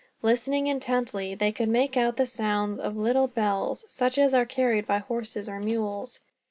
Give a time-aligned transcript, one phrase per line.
[0.23, 4.87] Listening intently, they could make out the sound of little bells, such as are carried
[4.87, 6.19] by horses or mules.